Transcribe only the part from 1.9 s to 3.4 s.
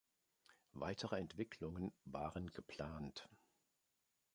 waren geplant.